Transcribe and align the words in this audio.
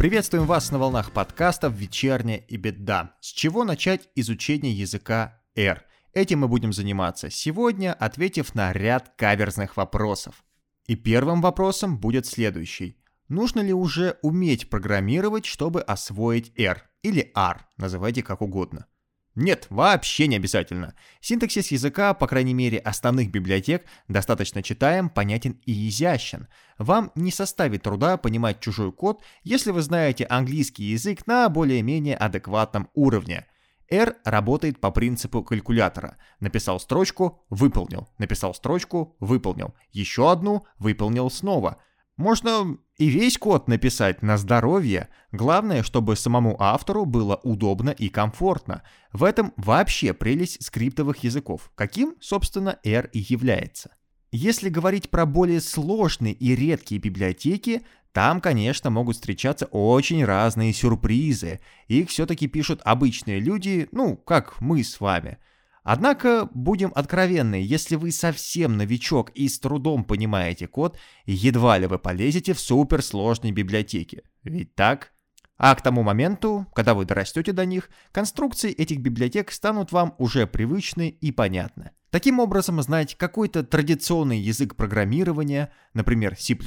Приветствуем 0.00 0.46
вас 0.46 0.72
на 0.72 0.78
волнах 0.78 1.12
подкастов 1.12 1.74
«Вечерняя 1.74 2.38
и 2.38 2.56
беда». 2.56 3.14
С 3.20 3.28
чего 3.28 3.62
начать 3.62 4.08
изучение 4.16 4.72
языка 4.72 5.40
R? 5.54 5.84
Этим 6.12 6.40
мы 6.40 6.48
будем 6.48 6.72
заниматься 6.72 7.30
сегодня, 7.30 7.92
ответив 7.92 8.56
на 8.56 8.72
ряд 8.72 9.12
каверзных 9.16 9.76
вопросов. 9.76 10.42
И 10.88 10.96
первым 10.96 11.40
вопросом 11.40 12.00
будет 12.00 12.26
следующий. 12.26 12.99
Нужно 13.30 13.60
ли 13.60 13.72
уже 13.72 14.18
уметь 14.22 14.68
программировать, 14.68 15.46
чтобы 15.46 15.82
освоить 15.82 16.52
R? 16.58 16.82
Или 17.02 17.30
R, 17.36 17.64
называйте 17.76 18.24
как 18.24 18.42
угодно. 18.42 18.86
Нет, 19.36 19.68
вообще 19.70 20.26
не 20.26 20.34
обязательно. 20.34 20.96
Синтаксис 21.20 21.70
языка, 21.70 22.12
по 22.12 22.26
крайней 22.26 22.54
мере 22.54 22.78
основных 22.78 23.30
библиотек, 23.30 23.86
достаточно 24.08 24.64
читаем, 24.64 25.08
понятен 25.08 25.60
и 25.64 25.88
изящен. 25.88 26.48
Вам 26.76 27.12
не 27.14 27.30
составит 27.30 27.84
труда 27.84 28.16
понимать 28.16 28.58
чужой 28.58 28.90
код, 28.90 29.22
если 29.44 29.70
вы 29.70 29.82
знаете 29.82 30.26
английский 30.28 30.82
язык 30.86 31.24
на 31.28 31.48
более-менее 31.48 32.16
адекватном 32.16 32.90
уровне. 32.94 33.46
R 33.88 34.16
работает 34.24 34.80
по 34.80 34.90
принципу 34.90 35.44
калькулятора. 35.44 36.16
Написал 36.40 36.80
строчку, 36.80 37.44
выполнил. 37.48 38.08
Написал 38.18 38.54
строчку, 38.54 39.16
выполнил. 39.20 39.72
Еще 39.92 40.32
одну, 40.32 40.66
выполнил 40.78 41.30
снова. 41.30 41.80
Можно 42.20 42.76
и 42.98 43.06
весь 43.06 43.38
код 43.38 43.66
написать 43.66 44.20
на 44.20 44.36
здоровье. 44.36 45.08
Главное, 45.32 45.82
чтобы 45.82 46.16
самому 46.16 46.54
автору 46.60 47.06
было 47.06 47.36
удобно 47.36 47.88
и 47.88 48.10
комфортно. 48.10 48.82
В 49.10 49.24
этом 49.24 49.54
вообще 49.56 50.12
прелесть 50.12 50.62
скриптовых 50.62 51.24
языков, 51.24 51.72
каким, 51.74 52.16
собственно, 52.20 52.78
R 52.84 53.08
и 53.14 53.24
является. 53.26 53.96
Если 54.32 54.68
говорить 54.68 55.08
про 55.08 55.24
более 55.24 55.62
сложные 55.62 56.34
и 56.34 56.54
редкие 56.54 57.00
библиотеки, 57.00 57.86
там, 58.12 58.42
конечно, 58.42 58.90
могут 58.90 59.16
встречаться 59.16 59.64
очень 59.70 60.22
разные 60.22 60.74
сюрпризы. 60.74 61.60
Их 61.88 62.10
все-таки 62.10 62.48
пишут 62.48 62.82
обычные 62.84 63.40
люди, 63.40 63.88
ну, 63.92 64.18
как 64.18 64.60
мы 64.60 64.84
с 64.84 65.00
вами– 65.00 65.38
Однако, 65.82 66.48
будем 66.52 66.92
откровенны, 66.94 67.54
если 67.54 67.96
вы 67.96 68.12
совсем 68.12 68.76
новичок 68.76 69.30
и 69.30 69.48
с 69.48 69.58
трудом 69.58 70.04
понимаете 70.04 70.66
код, 70.66 70.98
едва 71.24 71.78
ли 71.78 71.86
вы 71.86 71.98
полезете 71.98 72.52
в 72.52 72.60
суперсложные 72.60 73.52
библиотеки. 73.52 74.22
Ведь 74.44 74.74
так? 74.74 75.12
А 75.56 75.74
к 75.74 75.82
тому 75.82 76.02
моменту, 76.02 76.66
когда 76.74 76.94
вы 76.94 77.04
дорастете 77.04 77.52
до 77.52 77.64
них, 77.64 77.90
конструкции 78.12 78.72
этих 78.72 79.00
библиотек 79.00 79.52
станут 79.52 79.92
вам 79.92 80.14
уже 80.18 80.46
привычны 80.46 81.08
и 81.08 81.32
понятны. 81.32 81.92
Таким 82.10 82.40
образом, 82.40 82.80
знать 82.82 83.14
какой-то 83.14 83.62
традиционный 83.62 84.38
язык 84.38 84.74
программирования, 84.74 85.72
например, 85.94 86.36
C++, 86.36 86.58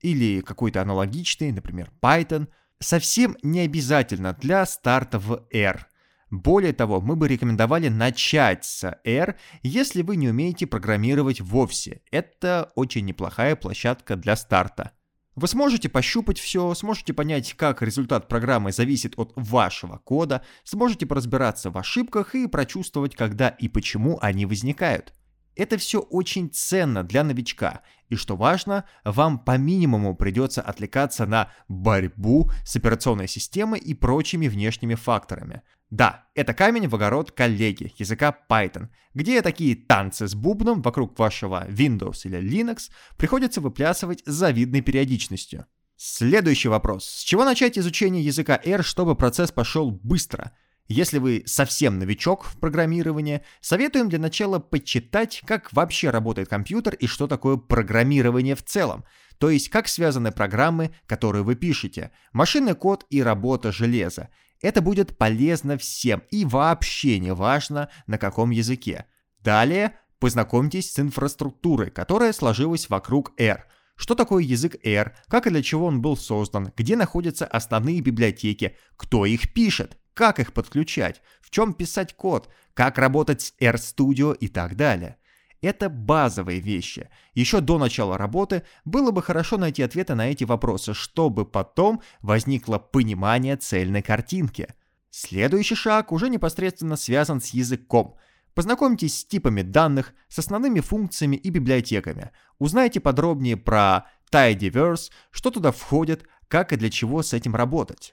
или 0.00 0.40
какой-то 0.42 0.80
аналогичный, 0.80 1.50
например, 1.50 1.90
Python, 2.00 2.48
совсем 2.78 3.36
не 3.42 3.60
обязательно 3.60 4.32
для 4.32 4.64
старта 4.64 5.18
в 5.18 5.44
R– 5.52 5.86
более 6.30 6.72
того, 6.72 7.00
мы 7.00 7.16
бы 7.16 7.26
рекомендовали 7.26 7.88
начать 7.88 8.64
с 8.64 9.00
R, 9.04 9.36
если 9.62 10.02
вы 10.02 10.16
не 10.16 10.28
умеете 10.28 10.66
программировать 10.66 11.40
вовсе. 11.40 12.02
Это 12.12 12.72
очень 12.76 13.04
неплохая 13.04 13.56
площадка 13.56 14.16
для 14.16 14.36
старта. 14.36 14.92
Вы 15.34 15.48
сможете 15.48 15.88
пощупать 15.88 16.38
все, 16.38 16.74
сможете 16.74 17.12
понять, 17.12 17.54
как 17.54 17.82
результат 17.82 18.28
программы 18.28 18.72
зависит 18.72 19.14
от 19.16 19.32
вашего 19.36 19.98
кода, 19.98 20.44
сможете 20.64 21.06
поразбираться 21.06 21.70
в 21.70 21.78
ошибках 21.78 22.34
и 22.34 22.46
прочувствовать, 22.46 23.16
когда 23.16 23.48
и 23.48 23.68
почему 23.68 24.18
они 24.20 24.46
возникают. 24.46 25.14
Это 25.56 25.76
все 25.76 26.00
очень 26.00 26.50
ценно 26.50 27.02
для 27.02 27.24
новичка, 27.24 27.82
и 28.08 28.16
что 28.16 28.36
важно, 28.36 28.84
вам 29.04 29.38
по 29.38 29.56
минимуму 29.56 30.14
придется 30.16 30.62
отвлекаться 30.62 31.26
на 31.26 31.50
борьбу 31.68 32.50
с 32.64 32.76
операционной 32.76 33.28
системой 33.28 33.78
и 33.78 33.94
прочими 33.94 34.48
внешними 34.48 34.94
факторами. 34.94 35.62
Да, 35.90 36.26
это 36.34 36.54
камень 36.54 36.88
в 36.88 36.94
огород 36.94 37.32
коллеги 37.32 37.92
языка 37.98 38.36
Python, 38.48 38.88
где 39.12 39.42
такие 39.42 39.74
танцы 39.74 40.28
с 40.28 40.34
бубном 40.34 40.82
вокруг 40.82 41.18
вашего 41.18 41.66
Windows 41.68 42.20
или 42.24 42.40
Linux 42.40 42.90
приходится 43.16 43.60
выплясывать 43.60 44.22
с 44.24 44.30
завидной 44.30 44.82
периодичностью. 44.82 45.66
Следующий 45.96 46.68
вопрос. 46.68 47.04
С 47.04 47.22
чего 47.22 47.44
начать 47.44 47.76
изучение 47.76 48.24
языка 48.24 48.58
R, 48.64 48.82
чтобы 48.82 49.16
процесс 49.16 49.52
пошел 49.52 49.90
быстро? 49.90 50.52
Если 50.90 51.18
вы 51.18 51.44
совсем 51.46 52.00
новичок 52.00 52.42
в 52.42 52.58
программировании, 52.58 53.42
советуем 53.60 54.08
для 54.08 54.18
начала 54.18 54.58
почитать, 54.58 55.40
как 55.46 55.72
вообще 55.72 56.10
работает 56.10 56.48
компьютер 56.48 56.94
и 56.94 57.06
что 57.06 57.28
такое 57.28 57.58
программирование 57.58 58.56
в 58.56 58.64
целом, 58.64 59.04
то 59.38 59.50
есть 59.50 59.68
как 59.68 59.86
связаны 59.86 60.32
программы, 60.32 60.92
которые 61.06 61.44
вы 61.44 61.54
пишете, 61.54 62.10
машинный 62.32 62.74
код 62.74 63.06
и 63.08 63.22
работа 63.22 63.70
железа, 63.70 64.30
это 64.60 64.82
будет 64.82 65.16
полезно 65.16 65.78
всем 65.78 66.24
и 66.32 66.44
вообще 66.44 67.20
не 67.20 67.34
важно 67.34 67.88
на 68.08 68.18
каком 68.18 68.50
языке. 68.50 69.06
Далее 69.38 69.92
познакомьтесь 70.18 70.92
с 70.92 70.98
инфраструктурой, 70.98 71.92
которая 71.92 72.32
сложилась 72.32 72.90
вокруг 72.90 73.30
R. 73.38 73.64
Что 73.94 74.16
такое 74.16 74.42
язык 74.42 74.74
R, 74.84 75.14
как 75.28 75.46
и 75.46 75.50
для 75.50 75.62
чего 75.62 75.86
он 75.86 76.02
был 76.02 76.16
создан, 76.16 76.72
где 76.76 76.96
находятся 76.96 77.46
основные 77.46 78.00
библиотеки, 78.00 78.76
кто 78.96 79.24
их 79.24 79.52
пишет, 79.52 79.99
как 80.20 80.38
их 80.38 80.52
подключать, 80.52 81.22
в 81.40 81.48
чем 81.48 81.72
писать 81.72 82.14
код, 82.14 82.50
как 82.74 82.98
работать 82.98 83.40
с 83.40 83.54
RStudio 83.58 84.36
и 84.36 84.48
так 84.48 84.76
далее. 84.76 85.16
Это 85.62 85.88
базовые 85.88 86.60
вещи. 86.60 87.08
Еще 87.32 87.62
до 87.62 87.78
начала 87.78 88.18
работы 88.18 88.64
было 88.84 89.12
бы 89.12 89.22
хорошо 89.22 89.56
найти 89.56 89.82
ответы 89.82 90.14
на 90.14 90.30
эти 90.30 90.44
вопросы, 90.44 90.92
чтобы 90.92 91.46
потом 91.46 92.02
возникло 92.20 92.76
понимание 92.78 93.56
цельной 93.56 94.02
картинки. 94.02 94.68
Следующий 95.08 95.74
шаг 95.74 96.12
уже 96.12 96.28
непосредственно 96.28 96.96
связан 96.96 97.40
с 97.40 97.54
языком. 97.54 98.16
Познакомьтесь 98.52 99.20
с 99.20 99.24
типами 99.24 99.62
данных, 99.62 100.12
с 100.28 100.38
основными 100.38 100.80
функциями 100.80 101.36
и 101.36 101.48
библиотеками. 101.48 102.30
Узнайте 102.58 103.00
подробнее 103.00 103.56
про 103.56 104.04
Tidyverse, 104.30 105.10
что 105.30 105.50
туда 105.50 105.72
входит, 105.72 106.28
как 106.48 106.74
и 106.74 106.76
для 106.76 106.90
чего 106.90 107.22
с 107.22 107.32
этим 107.32 107.56
работать. 107.56 108.12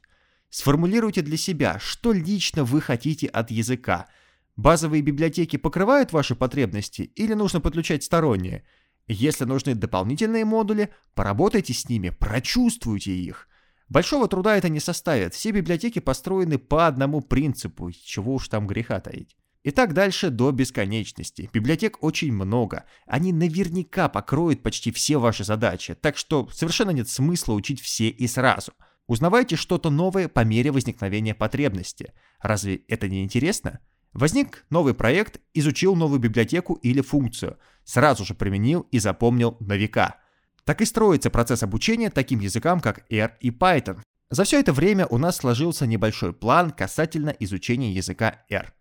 Сформулируйте 0.49 1.21
для 1.21 1.37
себя, 1.37 1.79
что 1.79 2.11
лично 2.13 2.63
вы 2.63 2.81
хотите 2.81 3.27
от 3.27 3.51
языка– 3.51 4.07
Базовые 4.57 5.03
библиотеки 5.03 5.55
покрывают 5.55 6.11
ваши 6.11 6.35
потребности 6.35 7.03
или 7.15 7.35
нужно 7.35 7.61
подключать 7.61 8.03
сторонние? 8.03 8.63
Если 9.07 9.45
нужны 9.45 9.75
дополнительные 9.75 10.45
модули, 10.45 10.89
поработайте 11.13 11.73
с 11.73 11.87
ними, 11.87 12.09
прочувствуйте 12.09 13.11
их. 13.11 13.47
Большого 13.87 14.27
труда 14.27 14.57
это 14.57 14.67
не 14.67 14.79
составит, 14.79 15.35
все 15.35 15.51
библиотеки 15.51 15.99
построены 15.99 16.57
по 16.57 16.87
одному 16.87 17.21
принципу, 17.21 17.91
чего 17.91 18.33
уж 18.33 18.49
там 18.49 18.65
греха 18.65 18.99
таить. 18.99 19.37
И 19.61 19.69
так 19.69 19.93
дальше 19.93 20.31
до 20.31 20.51
бесконечности. 20.51 21.49
Библиотек 21.53 22.03
очень 22.03 22.33
много. 22.33 22.85
Они 23.05 23.31
наверняка 23.31 24.09
покроют 24.09 24.63
почти 24.63 24.91
все 24.91 25.17
ваши 25.17 25.43
задачи, 25.43 25.93
так 25.93 26.17
что 26.17 26.49
совершенно 26.51 26.91
нет 26.91 27.09
смысла 27.09 27.53
учить 27.53 27.79
все 27.79 28.09
и 28.09 28.27
сразу. 28.27 28.73
Узнавайте 29.07 29.55
что-то 29.55 29.89
новое 29.89 30.27
по 30.27 30.43
мере 30.43 30.71
возникновения 30.71 31.33
потребности. 31.33 32.13
Разве 32.41 32.75
это 32.87 33.07
не 33.07 33.23
интересно? 33.23 33.79
Возник 34.11 34.65
новый 34.69 34.93
проект, 34.93 35.39
изучил 35.53 35.95
новую 35.95 36.19
библиотеку 36.19 36.73
или 36.75 37.01
функцию, 37.01 37.57
сразу 37.85 38.25
же 38.25 38.33
применил 38.33 38.81
и 38.91 38.99
запомнил 38.99 39.55
на 39.61 39.73
века. 39.77 40.17
Так 40.65 40.81
и 40.81 40.85
строится 40.85 41.29
процесс 41.29 41.63
обучения 41.63 42.09
таким 42.09 42.39
языкам, 42.39 42.81
как 42.81 43.05
R 43.09 43.37
и 43.39 43.49
Python. 43.49 44.01
За 44.29 44.43
все 44.43 44.59
это 44.59 44.73
время 44.73 45.07
у 45.07 45.17
нас 45.17 45.37
сложился 45.37 45.87
небольшой 45.87 46.33
план 46.33 46.71
касательно 46.71 47.29
изучения 47.29 47.93
языка 47.93 48.43
R. 48.49 48.73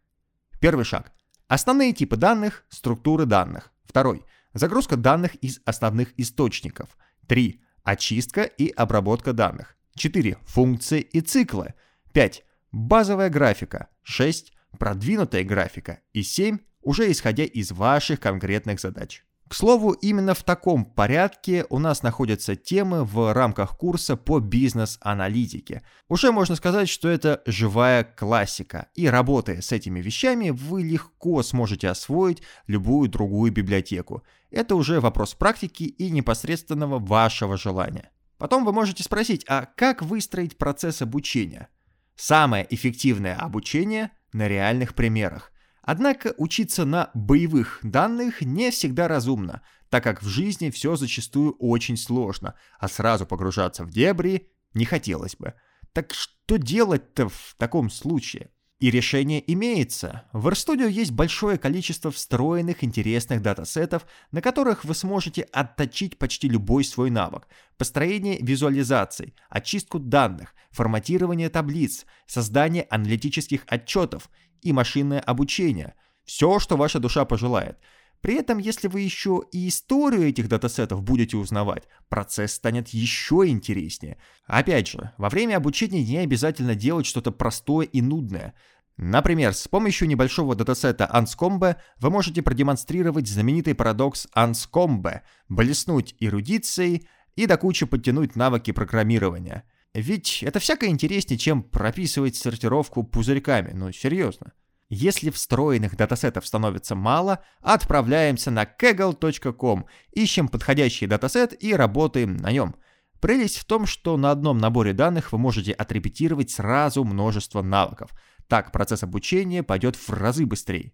Первый 0.59 0.85
шаг. 0.85 1.13
Основные 1.47 1.93
типы 1.93 2.17
данных, 2.17 2.65
структуры 2.69 3.27
данных. 3.27 3.73
Второй. 3.85 4.25
Загрузка 4.55 4.97
данных 4.97 5.37
из 5.37 5.61
основных 5.65 6.19
источников. 6.19 6.97
3. 7.29 7.63
Очистка 7.85 8.43
и 8.43 8.69
обработка 8.71 9.33
данных. 9.33 9.77
4. 9.97 10.39
Функции 10.45 11.01
и 11.01 11.21
циклы. 11.21 11.75
5. 12.13 12.45
Базовая 12.73 13.31
графика. 13.31 13.89
6 14.03 14.53
продвинутая 14.79 15.45
графика 15.45 16.01
и 16.13 16.23
7 16.23 16.59
уже 16.83 17.11
исходя 17.11 17.45
из 17.45 17.73
ваших 17.73 18.21
конкретных 18.21 18.81
задач. 18.81 19.25
К 19.49 19.55
слову, 19.55 19.93
именно 19.93 20.35
в 20.35 20.43
таком 20.43 20.85
порядке 20.85 21.67
у 21.71 21.79
нас 21.79 22.03
находятся 22.03 22.57
темы 22.57 23.05
в 23.05 23.33
рамках 23.33 23.77
курса 23.79 24.17
по 24.17 24.41
бизнес-аналитике. 24.41 25.83
Уже 26.09 26.33
можно 26.33 26.57
сказать, 26.57 26.89
что 26.89 27.09
это 27.09 27.43
живая 27.47 28.03
классика, 28.03 28.89
и 28.95 29.07
работая 29.07 29.63
с 29.63 29.71
этими 29.71 30.01
вещами, 30.01 30.51
вы 30.51 30.83
легко 30.83 31.45
сможете 31.45 31.89
освоить 31.89 32.43
любую 32.67 33.09
другую 33.09 33.53
библиотеку. 33.53 34.25
Это 34.51 34.75
уже 34.75 35.01
вопрос 35.01 35.35
практики 35.35 35.85
и 35.85 36.11
непосредственного 36.11 36.99
вашего 36.99 37.57
желания. 37.57 38.11
Потом 38.39 38.65
вы 38.65 38.73
можете 38.73 39.03
спросить, 39.03 39.45
а 39.49 39.67
как 39.77 40.03
выстроить 40.03 40.59
процесс 40.59 41.03
обучения? 41.03 41.69
Самое 42.17 42.67
эффективное 42.71 43.37
обучение 43.37 44.11
на 44.33 44.49
реальных 44.49 44.95
примерах. 44.95 45.53
Однако 45.83 46.35
учиться 46.37 46.85
на 46.85 47.11
боевых 47.15 47.79
данных 47.83 48.43
не 48.43 48.71
всегда 48.71 49.07
разумно, 49.09 49.63
так 49.89 50.03
как 50.03 50.23
в 50.23 50.27
жизни 50.27 50.71
все 50.71 50.97
зачастую 50.97 51.53
очень 51.59 51.97
сложно, 51.97 52.55
а 52.79 52.89
сразу 52.89 53.25
погружаться 53.25 53.85
в 53.85 53.91
дебри 53.91 54.51
не 54.75 54.85
хотелось 54.85 55.37
бы. 55.37 55.55
Так 55.93 56.13
что 56.13 56.57
делать-то 56.57 57.29
в 57.29 57.55
таком 57.57 57.89
случае? 57.89 58.51
И 58.79 58.91
решение 58.91 59.43
имеется. 59.53 60.25
В 60.33 60.49
RStudio 60.49 60.91
есть 60.91 61.13
большое 61.13 61.57
количество 61.57 62.11
встроенных 62.11 62.85
интересных 62.85 63.41
датасетов, 63.41 64.07
на 64.33 64.43
которых 64.43 64.85
вы 64.85 64.95
сможете 64.95 65.43
отточить 65.43 66.19
почти 66.19 66.47
любой 66.49 66.85
свой 66.85 67.11
навык. 67.11 67.49
Построение 67.79 68.39
визуализаций, 68.39 69.35
очистку 69.49 69.99
данных, 69.99 70.55
форматирование 70.71 71.49
таблиц, 71.49 72.05
создание 72.27 72.87
аналитических 72.91 73.63
отчетов 73.67 74.29
и 74.61 74.75
машинное 74.75 75.21
обучение. 75.21 75.95
Все, 76.27 76.59
что 76.59 76.77
ваша 76.77 76.99
душа 76.99 77.25
пожелает– 77.25 77.79
при 78.21 78.35
этом, 78.35 78.59
если 78.59 78.89
вы 78.89 79.01
еще 79.01 79.43
и 79.53 79.69
историю 79.69 80.29
этих 80.29 80.49
датасетов 80.49 81.03
будете 81.03 81.37
узнавать, 81.37 81.85
процесс 82.09 82.55
станет 82.55 82.89
еще 82.89 83.45
интереснее. 83.47 84.19
Опять 84.47 84.89
же, 84.89 85.13
во 85.19 85.29
время 85.29 85.57
обучения 85.57 86.05
не 86.05 86.19
обязательно 86.19 86.75
делать 86.75 87.07
что-то 87.07 87.31
простое 87.31 87.87
и 87.87 88.01
нудное. 88.01 88.55
Например, 88.97 89.53
с 89.53 89.69
помощью 89.69 90.09
небольшого 90.09 90.55
датасета 90.55 91.09
Anscombe 91.13 91.77
вы 91.99 92.11
можете 92.11 92.43
продемонстрировать 92.43 93.29
знаменитый 93.29 93.75
парадокс 93.75 94.27
Anscombe, 94.35 95.21
блеснуть 95.49 96.15
эрудицией 96.19 97.07
и 97.35 97.47
до 97.47 97.59
кучи 97.59 97.85
подтянуть 97.85 98.37
навыки 98.37 98.71
программирования. 98.71 99.65
Ведь 99.93 100.43
это 100.43 100.59
всяко 100.61 100.87
интереснее, 100.87 101.39
чем 101.39 101.63
прописывать 101.63 102.37
сортировку 102.37 103.03
пузырьками, 103.03 103.73
ну 103.73 103.93
серьезно. 103.93 104.53
Если 104.89 105.31
встроенных 105.31 105.97
датасетов 105.97 106.47
становится 106.47 106.95
мало, 106.95 107.41
отправляемся 107.61 108.53
на 108.53 108.65
kaggle.com, 108.65 109.87
ищем 110.13 110.49
подходящий 110.49 111.07
датасет 111.07 111.61
и 111.61 111.75
работаем 111.75 112.37
на 112.37 112.53
нем. 112.53 112.77
Прелесть 113.21 113.57
в 113.57 113.65
том, 113.65 113.87
что 113.87 114.17
на 114.17 114.31
одном 114.31 114.59
наборе 114.59 114.93
данных 114.93 115.33
вы 115.33 115.39
можете 115.39 115.73
отрепетировать 115.73 116.51
сразу 116.51 117.03
множество 117.03 117.63
навыков. 117.63 118.11
Так 118.47 118.71
процесс 118.71 119.03
обучения 119.03 119.65
пойдет 119.65 119.97
в 119.97 120.09
разы 120.11 120.47
быстрее. 120.47 120.93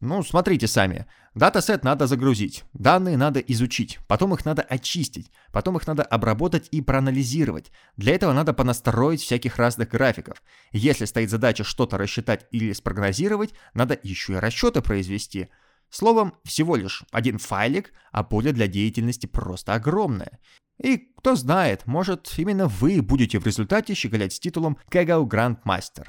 Ну, 0.00 0.22
смотрите 0.22 0.68
сами. 0.68 1.06
Датасет 1.34 1.82
надо 1.82 2.06
загрузить, 2.06 2.64
данные 2.72 3.16
надо 3.16 3.40
изучить, 3.40 3.98
потом 4.06 4.32
их 4.32 4.44
надо 4.44 4.62
очистить, 4.62 5.30
потом 5.52 5.76
их 5.76 5.86
надо 5.88 6.04
обработать 6.04 6.68
и 6.70 6.80
проанализировать. 6.80 7.72
Для 7.96 8.14
этого 8.14 8.32
надо 8.32 8.52
понастроить 8.52 9.20
всяких 9.20 9.56
разных 9.56 9.88
графиков. 9.88 10.42
Если 10.70 11.04
стоит 11.04 11.30
задача 11.30 11.64
что-то 11.64 11.98
рассчитать 11.98 12.46
или 12.52 12.72
спрогнозировать, 12.72 13.54
надо 13.74 13.98
еще 14.02 14.34
и 14.34 14.36
расчеты 14.36 14.82
произвести. 14.82 15.48
Словом, 15.90 16.34
всего 16.44 16.76
лишь 16.76 17.02
один 17.10 17.38
файлик, 17.38 17.92
а 18.12 18.22
поле 18.22 18.52
для 18.52 18.68
деятельности 18.68 19.26
просто 19.26 19.74
огромное. 19.74 20.38
И 20.80 20.96
кто 21.18 21.34
знает, 21.34 21.86
может 21.86 22.32
именно 22.36 22.68
вы 22.68 23.02
будете 23.02 23.40
в 23.40 23.46
результате 23.46 23.94
щеголять 23.94 24.32
с 24.32 24.40
титулом 24.40 24.78
Kaggle 24.92 25.26
Grandmaster. 25.26 26.08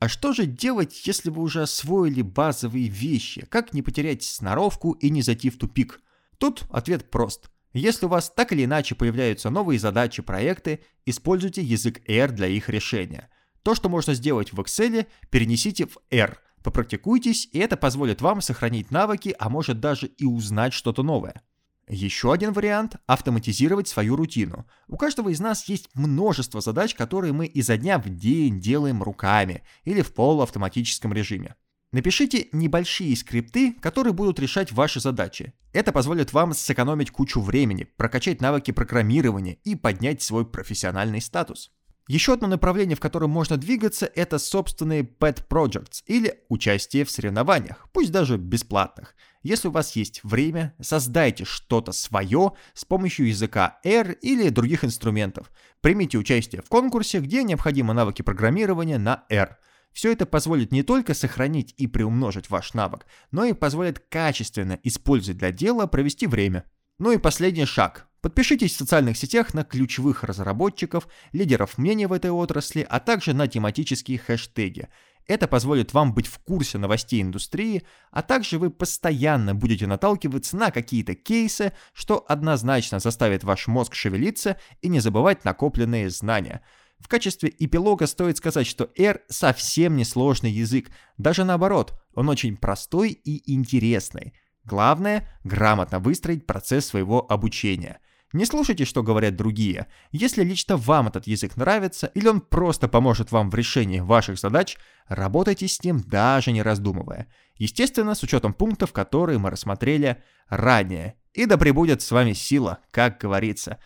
А 0.00 0.08
что 0.08 0.32
же 0.32 0.46
делать, 0.46 1.06
если 1.06 1.28
вы 1.28 1.42
уже 1.42 1.60
освоили 1.60 2.22
базовые 2.22 2.88
вещи? 2.88 3.44
Как 3.50 3.74
не 3.74 3.82
потерять 3.82 4.22
сноровку 4.22 4.92
и 4.92 5.10
не 5.10 5.20
зайти 5.20 5.50
в 5.50 5.58
тупик? 5.58 6.00
Тут 6.38 6.64
ответ 6.70 7.10
прост. 7.10 7.50
Если 7.74 8.06
у 8.06 8.08
вас 8.08 8.32
так 8.34 8.50
или 8.52 8.64
иначе 8.64 8.94
появляются 8.94 9.50
новые 9.50 9.78
задачи, 9.78 10.22
проекты, 10.22 10.80
используйте 11.04 11.60
язык 11.62 12.00
R 12.08 12.32
для 12.32 12.46
их 12.46 12.70
решения. 12.70 13.28
То, 13.62 13.74
что 13.74 13.90
можно 13.90 14.14
сделать 14.14 14.54
в 14.54 14.60
Excel, 14.60 15.06
перенесите 15.28 15.84
в 15.84 15.98
R. 16.10 16.38
Попрактикуйтесь, 16.64 17.50
и 17.52 17.58
это 17.58 17.76
позволит 17.76 18.22
вам 18.22 18.40
сохранить 18.40 18.90
навыки, 18.90 19.36
а 19.38 19.50
может 19.50 19.80
даже 19.80 20.06
и 20.06 20.24
узнать 20.24 20.72
что-то 20.72 21.02
новое. 21.02 21.42
Еще 21.92 22.32
один 22.32 22.52
вариант– 22.52 22.94
автоматизировать 23.08 23.88
свою 23.88 24.14
рутину. 24.14 24.64
У 24.86 24.96
каждого 24.96 25.30
из 25.30 25.40
нас 25.40 25.68
есть 25.68 25.90
множество 25.94 26.60
задач, 26.60 26.94
которые 26.94 27.32
мы 27.32 27.46
изо 27.46 27.76
дня 27.76 27.98
в 27.98 28.08
день 28.08 28.60
делаем 28.60 29.02
руками 29.02 29.64
или 29.82 30.00
в 30.02 30.14
полуавтоматическом 30.14 31.12
режиме. 31.12 31.56
Напишите 31.90 32.46
небольшие 32.52 33.16
скрипты, 33.16 33.72
которые 33.72 34.12
будут 34.12 34.38
решать 34.38 34.70
ваши 34.70 35.00
задачи. 35.00 35.52
Это 35.72 35.90
позволит 35.90 36.32
вам 36.32 36.54
сэкономить 36.54 37.10
кучу 37.10 37.40
времени, 37.40 37.88
прокачать 37.96 38.40
навыки 38.40 38.70
программирования 38.70 39.54
и 39.64 39.74
поднять 39.74 40.22
свой 40.22 40.46
профессиональный 40.46 41.20
статус. 41.20 41.72
Еще 42.06 42.34
одно 42.34 42.46
направление, 42.46 42.94
в 42.94 43.00
котором 43.00 43.30
можно 43.30 43.56
двигаться, 43.56 44.06
это 44.14 44.38
собственные 44.38 45.02
pet 45.02 45.48
projects 45.48 46.04
или 46.06 46.38
участие 46.48 47.04
в 47.04 47.10
соревнованиях, 47.10 47.88
пусть 47.92 48.12
даже 48.12 48.36
бесплатных– 48.36 49.16
если 49.42 49.68
у 49.68 49.70
вас 49.70 49.96
есть 49.96 50.22
время, 50.22 50.74
создайте 50.80 51.44
что-то 51.44 51.92
свое 51.92 52.52
с 52.74 52.84
помощью 52.84 53.28
языка 53.28 53.78
R 53.84 54.12
или 54.12 54.50
других 54.50 54.84
инструментов. 54.84 55.50
Примите 55.80 56.18
участие 56.18 56.62
в 56.62 56.68
конкурсе, 56.68 57.20
где 57.20 57.42
необходимы 57.42 57.94
навыки 57.94 58.22
программирования 58.22 58.98
на 58.98 59.24
R. 59.30 59.58
Все 59.92 60.12
это 60.12 60.26
позволит 60.26 60.72
не 60.72 60.82
только 60.82 61.14
сохранить 61.14 61.74
и 61.76 61.86
приумножить 61.86 62.50
ваш 62.50 62.74
навык, 62.74 63.06
но 63.30 63.44
и 63.44 63.54
позволит 63.54 63.98
качественно 63.98 64.78
использовать 64.82 65.38
для 65.38 65.52
дела 65.52 65.86
провести 65.86 66.26
время. 66.26 66.64
Ну 66.98 67.12
и 67.12 67.18
последний 67.18 67.64
шаг. 67.64 68.06
Подпишитесь 68.20 68.74
в 68.74 68.76
социальных 68.76 69.16
сетях 69.16 69.54
на 69.54 69.64
ключевых 69.64 70.22
разработчиков, 70.22 71.08
лидеров 71.32 71.78
мнений 71.78 72.04
в 72.04 72.12
этой 72.12 72.30
отрасли, 72.30 72.86
а 72.88 73.00
также 73.00 73.32
на 73.32 73.48
тематические 73.48 74.18
хэштеги. 74.18 74.88
Это 75.30 75.46
позволит 75.46 75.94
вам 75.94 76.12
быть 76.12 76.26
в 76.26 76.40
курсе 76.40 76.76
новостей 76.76 77.22
индустрии, 77.22 77.84
а 78.10 78.20
также 78.20 78.58
вы 78.58 78.68
постоянно 78.68 79.54
будете 79.54 79.86
наталкиваться 79.86 80.56
на 80.56 80.72
какие-то 80.72 81.14
кейсы, 81.14 81.72
что 81.92 82.24
однозначно 82.26 82.98
заставит 82.98 83.44
ваш 83.44 83.68
мозг 83.68 83.94
шевелиться 83.94 84.56
и 84.82 84.88
не 84.88 84.98
забывать 84.98 85.44
накопленные 85.44 86.10
знания. 86.10 86.62
В 86.98 87.06
качестве 87.06 87.54
эпилога 87.56 88.08
стоит 88.08 88.38
сказать, 88.38 88.66
что 88.66 88.90
R 88.98 89.20
совсем 89.28 89.96
не 89.96 90.04
сложный 90.04 90.50
язык, 90.50 90.90
даже 91.16 91.44
наоборот, 91.44 91.94
он 92.12 92.28
очень 92.28 92.56
простой 92.56 93.12
и 93.12 93.54
интересный. 93.54 94.34
Главное– 94.64 95.28
грамотно 95.44 96.00
выстроить 96.00 96.44
процесс 96.44 96.86
своего 96.86 97.24
обучения– 97.30 98.00
не 98.32 98.44
слушайте, 98.44 98.84
что 98.84 99.02
говорят 99.02 99.36
другие. 99.36 99.86
Если 100.12 100.44
лично 100.44 100.76
вам 100.76 101.08
этот 101.08 101.26
язык 101.26 101.56
нравится 101.56 102.06
или 102.14 102.28
он 102.28 102.40
просто 102.40 102.86
поможет 102.86 103.32
вам 103.32 103.50
в 103.50 103.54
решении 103.54 104.00
ваших 104.00 104.38
задач, 104.38 104.76
работайте 105.08 105.66
с 105.66 105.82
ним 105.82 106.00
даже 106.00 106.52
не 106.52 106.62
раздумывая. 106.62 107.26
Естественно, 107.56 108.14
с 108.14 108.22
учетом 108.22 108.52
пунктов, 108.52 108.92
которые 108.92 109.38
мы 109.38 109.50
рассмотрели 109.50 110.22
ранее. 110.48 111.16
И 111.34 111.46
да 111.46 111.56
пребудет 111.56 112.02
с 112.02 112.10
вами 112.10 112.32
сила, 112.32 112.78
как 112.90 113.18
говорится. 113.18 113.78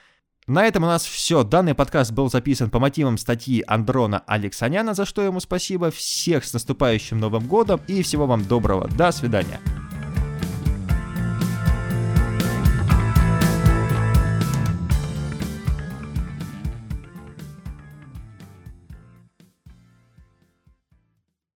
На 0.47 0.67
этом 0.67 0.85
у 0.85 0.87
нас 0.87 1.05
все. 1.05 1.43
Данный 1.43 1.75
подкаст 1.75 2.13
был 2.13 2.31
записан 2.31 2.69
по 2.69 2.79
мотивам 2.79 3.17
статьи 3.17 3.65
Андрона 3.67 4.23
Алексаняна, 4.27 4.93
за 4.93 5.07
что 5.07 5.23
ему 5.23 5.41
спасибо. 5.41 5.91
Всех 5.91 6.45
с 6.45 6.53
наступающим 6.53 7.19
Новым 7.19 7.47
Годом 7.47 7.81
и 7.87 8.03
всего 8.03 8.27
вам 8.27 8.45
доброго. 8.45 8.89
До 8.89 9.11
свидания. 9.11 9.59